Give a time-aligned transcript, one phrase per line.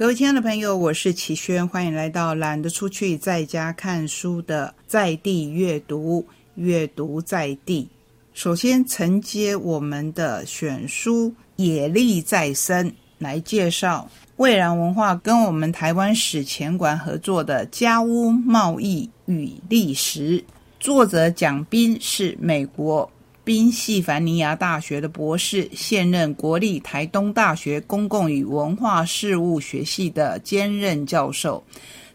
[0.00, 7.86] 各位亲爱的朋友，我是齐轩，欢迎来到懒得出去在家看书的在地阅读，阅读在地。
[8.32, 20.42] 首先承接我们的选书《野力再生》，来介绍蔚然文化跟我们台湾史前馆合作的家屋贸易与历史。
[20.78, 23.10] 作者蒋斌是美国。
[23.42, 31.64] 宾夕凡尼亚大学的博士，现任国立台东大学公共与文化事务学系的兼任教授，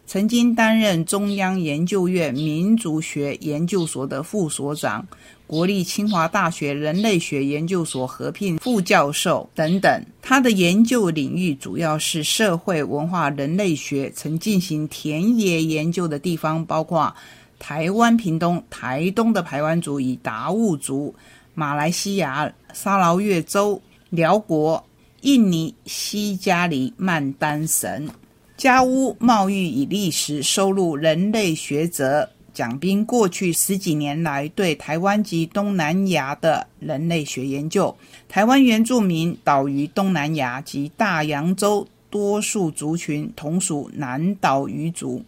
[0.06, 5.04] 曾经担任中央研究院民族学研究所的副所长，
[5.48, 10.06] 国立清华大学人类学研究所合聘副教授等等。
[10.22, 17.12] 他的研究领域主要是社会文化人类学，曾进行田野研究的地方包括。
[17.58, 21.14] 台湾屏东、台东的排湾族与达悟族，
[21.54, 24.84] 马来西亚沙劳越州、辽国、
[25.22, 28.08] 印尼西加里曼丹省，
[28.56, 37.94] 家屋贸易与历史收录人类学者蒋斌过去十几年来对台湾及东南亚的人类学研究。
[38.28, 45.24] 台湾原住民岛屿东南亚及大洋洲多数族群同属南岛语族。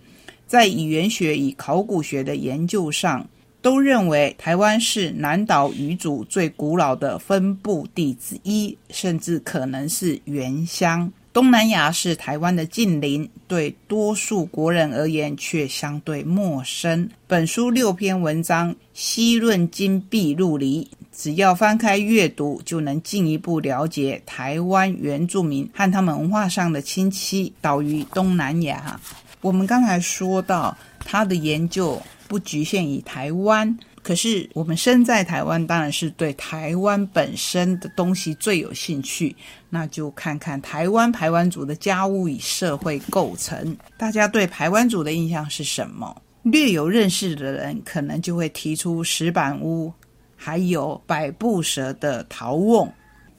[0.48, 3.28] 在语言学与考古学的研究上，
[3.60, 11.12] 都认为台湾是南岛语族最古老的分布地之一，甚至可能是原乡。
[11.34, 17.08] 东南亚是台湾的近邻，对多数国人而言却相对陌生。
[17.26, 28.98] 本书六篇文章西论金碧入离，只要翻开阅读，就能进一步了解台湾原住民和他们文化上的亲戚岛屿东南亚。
[29.40, 39.34] 我们刚才说到，他的研究不局限于台湾，可是我们身在台湾，当然是对台湾本身的东西最有兴趣。
[39.70, 43.76] 那就看看台湾排湾族的家屋与社会构成。
[43.96, 46.22] 大家对排湾族的印象是什么？
[46.42, 49.92] 略有认识的人，可能就会提出石板屋，
[50.34, 52.90] 还有百步蛇的陶瓮，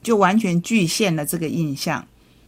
[0.02, 2.06] 就完全具现了这个印象。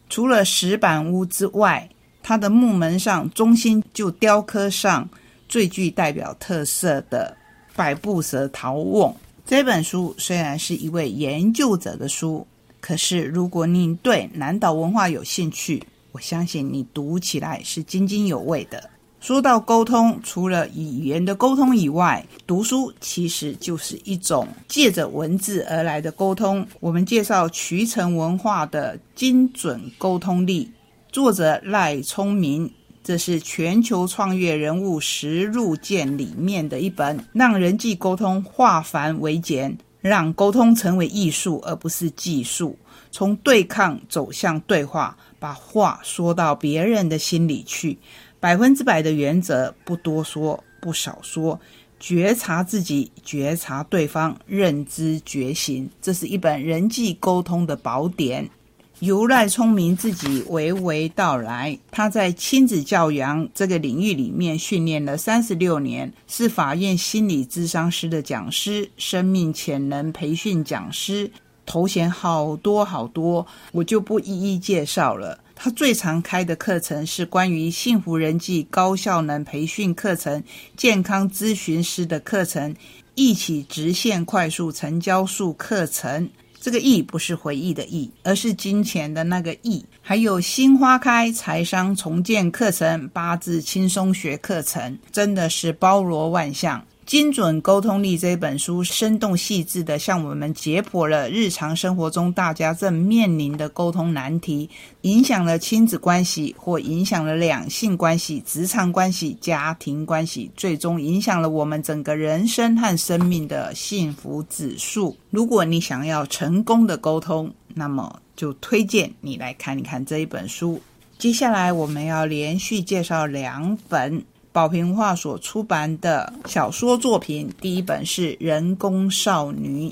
[0.09, 1.89] 除了石板屋之外，
[2.23, 5.07] 它的木门上中心就雕刻上
[5.47, 7.35] 最具代表特色的
[7.75, 9.13] 百步蛇陶瓮。
[9.45, 12.47] 这本书虽然是一位研究者的书，
[12.79, 18.89] 可是如果你对南岛文化有兴趣，我相信你读起来是津津有味的。
[19.19, 26.65] 说到沟通，除了语言的沟通以外，读书其实就是一种借着文字而来的沟通。
[26.79, 30.69] 我们介绍渠成文化的精准沟通力。
[31.13, 42.75] 作者赖聪明，这是全球创业人物实录件里面的一本，让人际沟通化繁为简，让沟通成为艺术而不是技术，
[43.11, 47.99] 从对抗走向对话，把话说到别人的心里去。
[48.39, 51.61] 百分之百的原则，不多说，不少说，
[51.99, 58.49] 觉察自己，觉察对方，认知觉醒，这是一本人际沟通的宝典。
[58.99, 71.29] 由赖聪明自己娓娓道来，他在亲子教养这个领域里面训练了三十六年，是法院心理咨商师的讲师，生命潜能培训讲师，
[71.65, 75.39] 头衔好多好多，我就不一一介绍了。
[75.55, 80.43] 他最常开的课程是关于幸福人际高效能培训课程、
[80.77, 82.75] 健康咨询师的课程、
[83.15, 86.29] 一起直线快速成交术课程。
[86.63, 89.83] 这个意不是回忆的意，而是金钱的那个意。
[90.01, 96.81] 还有新花开财商重建课程、八字轻松学课程，真的是包罗万象。
[97.05, 104.69] 精准沟通力这本书生动细致的向我们解剖了日常生活中大家正面临的沟通难题，
[105.01, 115.17] 影响了亲子关系，或影响了两性关系、职场关系、家庭关系，最终影响了我们整个人生和生命的幸福指数。
[115.29, 120.81] 如果你想要成功的沟通，那么就推荐你来看一看这一本书。
[121.19, 124.23] 接下来我们要连续介绍两本。
[124.53, 129.89] 宝瓶画所出版的小说作品，第一本是《人工少女》。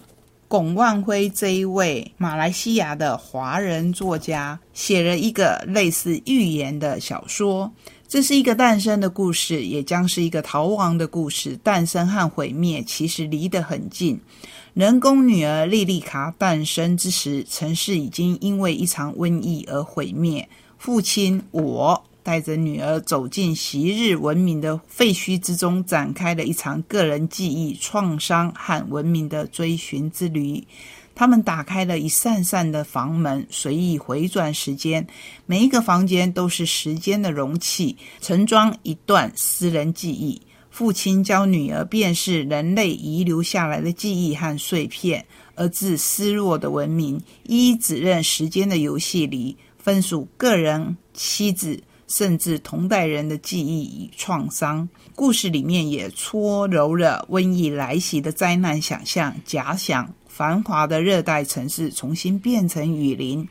[0.47, 7.71] 龚万辉这一位马来西亚的华人作家，写了一个类似寓言的小说。
[8.07, 11.57] 这是一个诞生的故事，也将是一个逃亡的故事。
[11.63, 14.19] 诞生和毁灭其实离得很近。
[14.75, 20.47] 人工女儿莉莉卡诞生之时，城市已经因为一场瘟疫而毁灭。
[20.77, 22.03] 父亲我。
[22.23, 30.63] 带着女儿走进昔日文明的废墟之中，展开了一场个人记忆、创伤和文明的追寻之旅。
[31.13, 35.05] 他们打开了一扇扇的房门，随意回转时间。
[35.45, 40.41] 每一个房间都是时间的容器，盛装一段私人记忆。
[40.71, 45.25] 父亲教女儿辨识人类遗留下来的记忆和碎片，
[45.55, 54.87] 而自失落的文明，一一指认时间的游戏里，分属个人、妻子，甚至同代人的记忆与创伤。
[55.15, 63.47] 故事里面也搓揉了瘟疫来袭的灾难想象，假想繁华的热带城市重新变成雨林，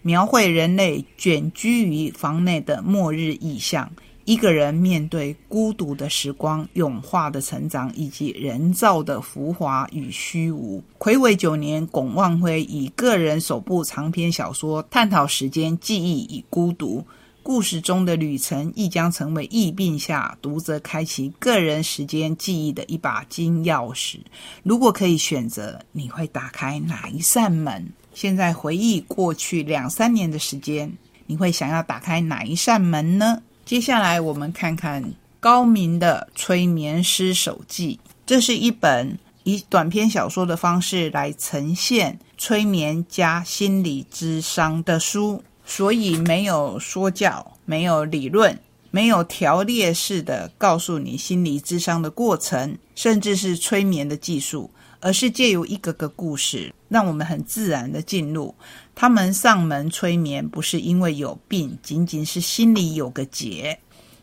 [0.00, 3.90] 描绘人类卷居于房内的末日意象。
[4.24, 10.82] 一个人面对孤独的时光、永化的成长以及人造的浮华与虚无。
[10.98, 17.02] 魁伟九年，巩望辉以个人首部长篇小说探讨时间、记忆与孤独。
[17.48, 24.18] 故事中的旅程亦将成为疫病下读者开启个人时间记忆的一把金钥匙。
[24.62, 27.90] 如果可以选择，你会打开哪一扇门？
[28.12, 30.92] 现在回忆过去两三年的时间，
[31.24, 33.40] 你会想要打开哪一扇门呢？
[33.64, 37.98] 接下来，我们看看高明的催眠师手记。
[38.26, 48.58] 这是一本以短篇小说的方式来呈现催眠加心理智商的书，所以没有说教，没有理论，
[48.90, 58.54] 没有条列式的告诉你心理智商的过程，甚至是催眠的技术，而是借由一个个故事，让我们很自然的进入。
[58.94, 63.78] 他们上门催眠，不是因为有病，仅仅是心里有个结。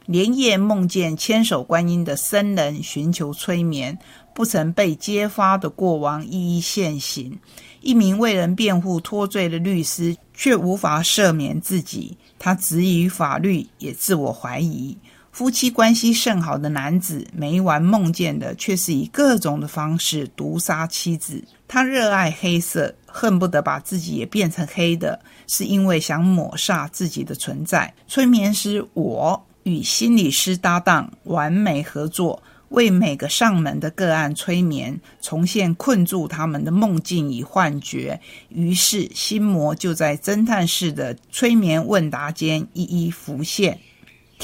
[0.07, 3.97] 连夜梦见千手观音的僧人寻求催眠，
[4.35, 7.39] 不曾被揭发的过往一一现形。
[7.85, 12.17] 一名为人辩护脱罪的律师，却无法赦免自己。
[12.37, 14.97] 他质疑法律，也自我怀疑。
[15.31, 21.43] 夫妻关系甚好的男子，每晚梦见的却是以各种的方式毒杀妻子。
[21.67, 22.93] 他热爱黑色。
[23.17, 25.17] 恨不得把自己也变成黑的，
[25.47, 27.93] 是因为想抹煞自己的存在。
[28.09, 38.19] 催眠师我与心理师搭档，完美合作，为每个上门的个案催眠，重现困住他们的梦境与幻觉。
[38.49, 43.79] 于是心魔就在侦探式的催眠问答间一一浮现。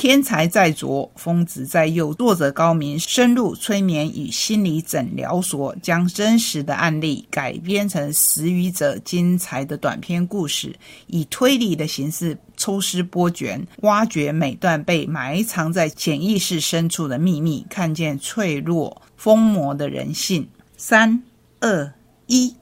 [0.02, 2.12] 天才在左，疯子在右。
[2.16, 10.76] 作者高明深入催眠与心理诊疗所，将真实的案例改编成十余则精彩的短篇故事，
[11.06, 20.50] 以推理的形式抽丝剥茧，挖掘每段被埋藏在潜意识深处的秘密，看见脆弱疯魔的人性。
[20.78, 21.22] 三、
[21.60, 21.94] 二、
[22.26, 22.56] 一，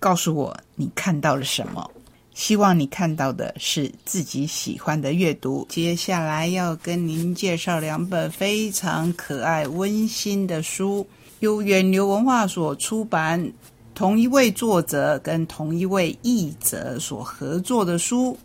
[0.00, 1.88] 告诉我你看到了什么？
[2.36, 5.66] 希望你看到的是自己喜欢的阅读。
[5.70, 11.06] 接下来要跟您介绍两本非常可爱、温馨的书，
[11.40, 13.50] 由远流文化所出版，
[13.94, 18.36] 同一位作者跟同一位译者所合作的书。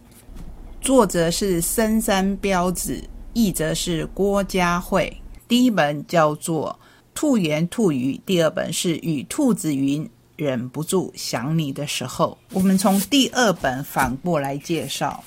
[0.79, 2.97] 作者是深山标子，
[3.33, 5.13] 译者是郭佳慧。
[5.49, 6.79] 第一本叫做
[7.13, 10.05] 《兔言兔语》，第二本是《与兔子云》。
[10.35, 15.23] 忍不住想你的时候，我们从第二本反过来介绍。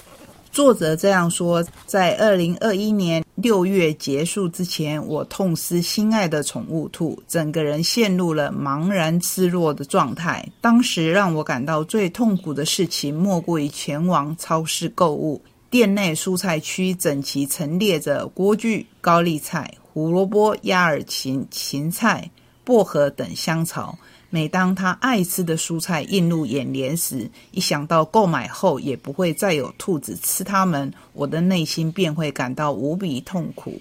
[0.50, 10.48] 作者这样说：在二零二一年六月结束之前，我痛失心爱的宠物兔，整个人陷入了茫然失落的状态。
[10.60, 15.42] 当时让我感到最痛苦的事情，莫过于前往超市购物。
[15.70, 22.30] 店内蔬菜区整齐陈列着锅具、高丽菜、胡萝卜、鸭耳芹、芹菜、
[22.64, 23.98] 薄荷等香草。
[24.30, 33.80] 每当他爱吃的蔬菜映入眼帘时，一想到购买后也不会再有兔子吃它们，我的内心便会感到无比痛苦。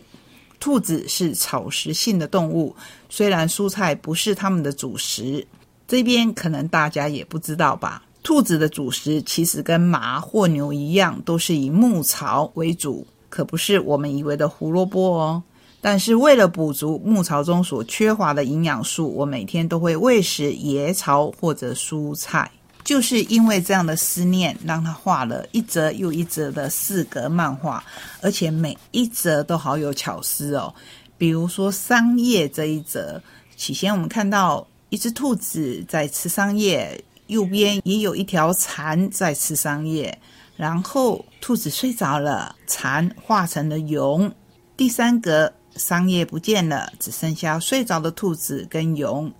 [0.59, 2.75] 兔子是草食性的动物，
[3.09, 5.47] 虽然蔬菜不是它们的主食，
[5.87, 8.03] 这边可能大家也不知道吧？
[8.21, 15.43] 兔子的主食其实跟马或牛一样，都是以牧草为主，可不是我们以为的胡萝卜哦。
[15.83, 22.49] 但是为了补足牧草中所缺乏的营养素，我每天都会喂食野草或者蔬菜。
[22.85, 27.83] 就是因为这样的思念，让他画了一则又一则的四格漫画，
[28.21, 30.73] 而且每一则都好有巧思哦。
[31.17, 33.21] 比如说桑叶这一则，
[33.57, 40.17] 起先我们看到一只兔子在吃桑叶，右边也有一条蚕在吃桑叶，
[40.55, 44.31] 然后兔子睡着了，蚕化成了蛹。
[44.77, 45.51] 第三格。
[45.75, 49.31] 桑叶不见了，只剩下睡着的兔子跟蛹。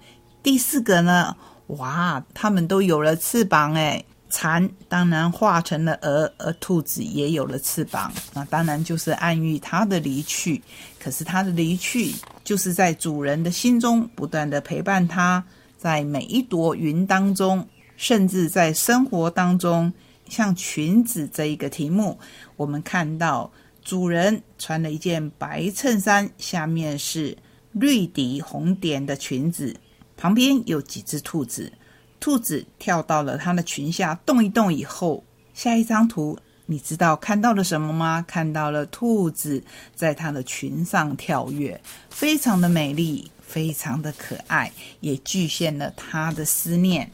[0.42, 1.36] 第四个呢？
[1.68, 8.12] 哇，它们都有了翅膀诶蚕当然化成了蛾，而兔子也有了翅膀。
[8.34, 10.62] 那当然就是暗喻它的离去。
[11.00, 12.14] 可是它的离去，
[12.44, 15.44] 就是在主人的心中不断的陪伴它，
[15.78, 19.94] 在每一朵云当中甚至在生活当中，
[20.28, 22.18] 像裙子这一个题目，
[22.58, 23.52] 我们看到
[23.84, 27.38] 主人穿了一件白衬衫，下面是
[27.72, 29.76] 绿底红点的裙子，
[30.16, 31.72] 旁边有几只兔子，
[32.20, 35.24] 兔子跳到了它的裙下，动一动以后，
[35.54, 36.38] 下一张图。
[36.66, 38.24] 你知道看到了什么吗？
[38.26, 39.62] 看到了兔子
[39.94, 44.72] 在它的裙上跳跃，非常的美丽，非常的可爱，
[45.02, 47.12] 也具现了它的思念。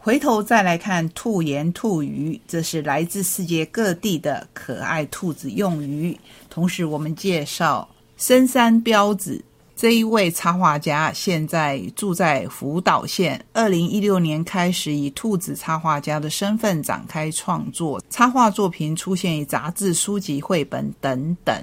[0.00, 6.16] 回头再来看兔言兔语，这是来自世界各地的可爱兔子用语。
[6.48, 7.86] 同时，我们介绍
[8.16, 9.44] 深山标子。
[9.74, 13.44] 这一位插画家现在住在福岛县。
[13.52, 21.54] 二零一六年开始以兔子插画家的身份展开创作，插画作品出现于杂志、书籍、绘本等等。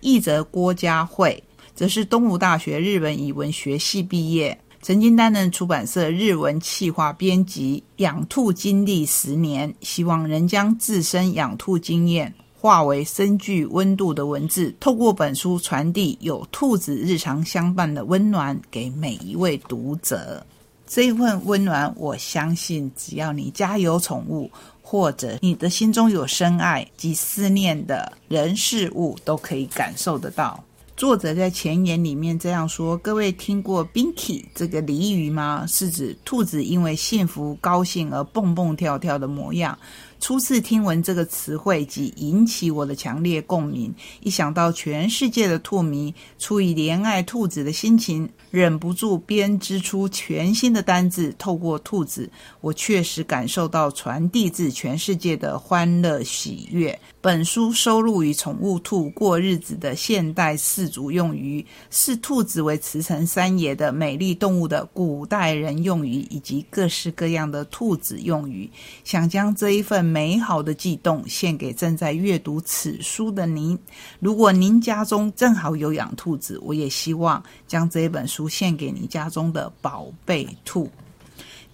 [0.00, 1.42] 译者郭佳慧
[1.74, 7.80] 则是东吴大学日本语文学系毕业，曾经担任出版社日文企划编辑。
[7.98, 12.34] 养兔经历十年，希望能将自身养兔经验。
[12.60, 20.44] 化为深具温度的文字，透过本书传递有兔子日常相伴的温暖给每一位读者。
[20.86, 30.62] 这份温暖，我相信只要你家有宠物，或者你的心中有深爱及思念的人事物，都可以感受得到。
[31.02, 35.66] 作者在前言里面这样说：“各位听过 Binky 这个俚语吗？
[35.66, 39.76] 是指兔子因为幸福高兴而蹦蹦跳跳的模样。”
[40.22, 43.92] 初次听闻这个词汇，即引起我的强烈共鸣。
[44.20, 51.34] 一想到全世界的兔迷出于怜爱兔子的心情，忍不住编织出全新的单字。
[51.36, 56.96] 透过兔子，我确实感受到传递至全世界的欢乐喜悦。
[57.20, 68.70] 本书收录与宠物兔过日子的现代四族用语，视兔子为驰骋山野的美丽动物的古代人用语，以及各式各样的兔子用语。
[69.02, 70.11] 想将这一份。
[70.12, 73.78] 美好的悸动献给正在阅读此书的您。
[74.20, 80.90] 如果您家中正好有养兔子，我也希望将这本书献给你家中的宝贝兔。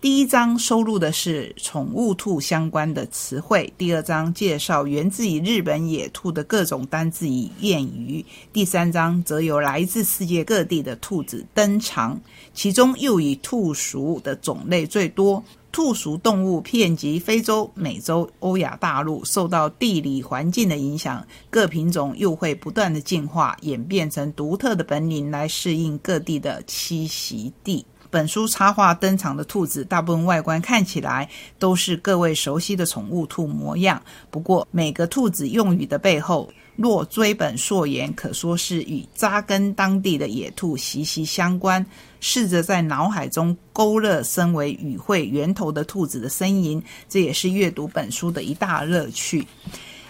[0.00, 12.20] 第一章收录的是宠物兔相关的词汇，第二章介绍源自于日本野兔的各种单字与谚语，第三章则有来自世界各地的兔子登场，
[12.54, 15.42] 其中又以兔属的种类最多。
[15.72, 27.84] 兔属动物遍及非洲、美洲、欧亚大陆，受到地理环境的影响，各品种又会不断的进化，演变成独特的本领来适应各地的栖息地。
[28.10, 34.02] 本书插画登场的兔子，大部分外观看起来都是各位熟悉的宠物兔模样。
[34.30, 41.84] 不过，每个兔子用语的背后，若追本溯源，可说是与扎根当地的野兔息息相关。
[42.20, 49.46] 试着在脑海中勾勒身为语汇源头的兔子的身影，这也是阅读本书的一大乐趣。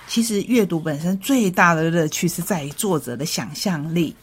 [0.07, 4.14] 其实，阅读本身最大的乐趣是在于作者的想象力。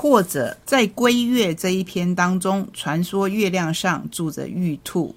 [0.00, 5.14] 或者在《归月》这一篇当中，传说月亮上住着玉兔，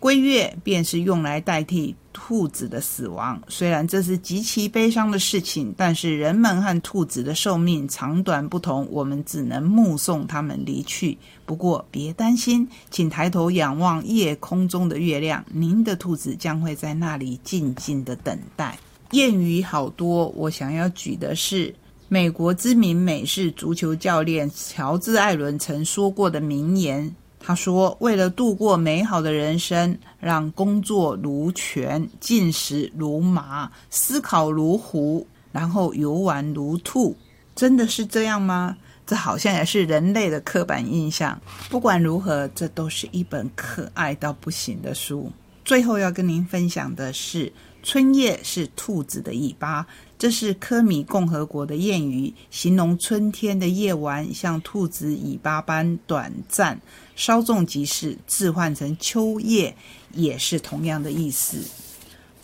[0.00, 3.38] 归月便是用来代替兔子的死亡。
[3.48, 11.18] 虽然这是极其悲伤的事情，但是人们和兔子的寿命长短不同，我们只能目送他们离去。
[11.44, 18.78] 不过别担心，请抬头仰望夜空中的月亮，您的兔子将会在那里静静的等待。
[19.10, 21.74] 谚语好多，我想要举的是。
[22.10, 37.14] 美国知名美式足球教练乔治·艾伦曾说过的名言：“他说，为了度过美好的人生，让工作如泉，进食如麻，思考如狐，然后游玩如兔。”
[37.54, 38.74] 真的是这样吗？
[39.06, 41.38] 这好像也是人类的刻板印象。
[41.68, 45.30] 不管如何，这都是一本可爱到不行的书。
[45.62, 47.52] 最后要跟您分享的是。
[47.88, 49.86] 春夜是兔子的尾巴，
[50.18, 56.78] 这是科米共和国的谚语，形容春天的夜晚像兔子尾巴般短暂。
[57.16, 59.74] 稍纵即逝，置换成秋夜
[60.12, 61.64] 也是同样的意思。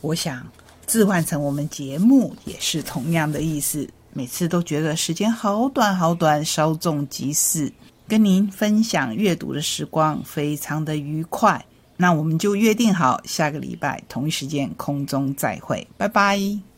[0.01, 0.51] 我想
[0.87, 3.87] 置换成我们节目也是同样的意思。
[4.15, 7.71] 每次都觉得时间好短好短，稍纵即逝，
[8.09, 11.63] 跟您分享阅读的时光非常的愉快。
[11.97, 16.74] 那我们就约定好，下个礼拜同一时间空中再会，拜拜。